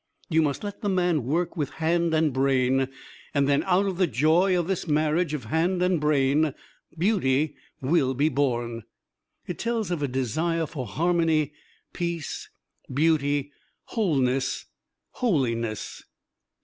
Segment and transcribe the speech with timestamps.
[0.29, 2.87] You must let the man work with hand and brain,
[3.35, 6.55] and then out of the joy of this marriage of hand and brain,
[6.97, 8.83] beauty will be born.
[9.45, 11.53] It tells of a desire for harmony,
[11.93, 12.49] peace,
[12.91, 13.51] beauty,
[13.89, 14.65] wholeness
[15.11, 16.01] holiness.